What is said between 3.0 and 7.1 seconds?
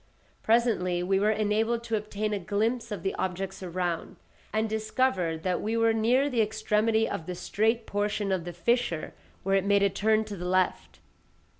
the objects around, and discovered that we were near the extremity